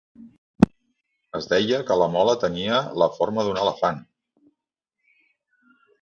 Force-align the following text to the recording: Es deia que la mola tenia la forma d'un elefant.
Es 1.39 1.49
deia 1.51 1.81
que 1.89 1.99
la 2.03 2.07
mola 2.15 2.35
tenia 2.45 2.81
la 3.03 3.11
forma 3.19 3.47
d'un 3.49 3.61
elefant. 3.67 4.03